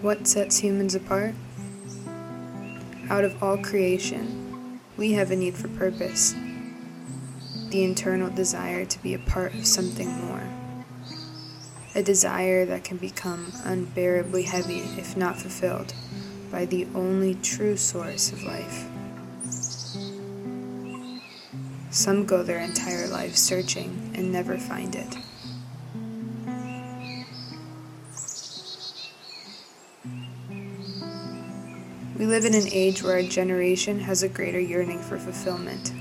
[0.00, 1.34] What sets humans apart?
[3.08, 6.34] Out of all creation, we have a need for purpose,
[7.70, 10.46] the internal desire to be a part of something more,
[11.94, 15.94] a desire that can become unbearably heavy if not fulfilled
[16.50, 18.86] by the only true source of life.
[21.90, 25.16] Some go their entire life searching and never find it.
[32.16, 35.92] We live in an age where our generation has a greater yearning for fulfillment.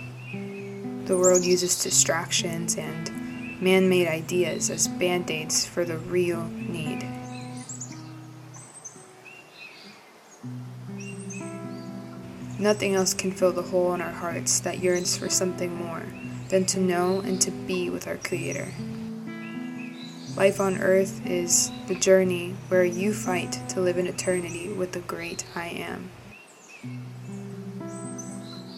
[1.08, 7.06] The world uses distractions and man made ideas as band aids for the real need.
[12.60, 16.04] Nothing else can fill the hole in our hearts that yearns for something more
[16.50, 18.72] than to know and to be with our Creator.
[20.36, 25.00] Life on earth is the journey where you fight to live in eternity with the
[25.00, 26.10] great I Am.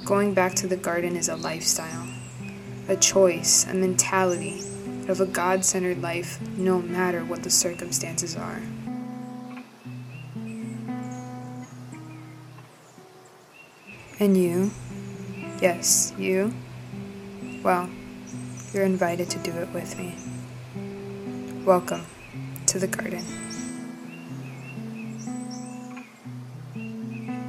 [0.03, 2.09] Going back to the garden is a lifestyle,
[2.89, 4.59] a choice, a mentality
[5.07, 8.61] of a God centered life no matter what the circumstances are.
[14.19, 14.71] And you,
[15.61, 16.53] yes, you,
[17.63, 17.89] well,
[18.73, 20.15] you're invited to do it with me.
[21.65, 22.05] Welcome
[22.67, 23.25] to the garden.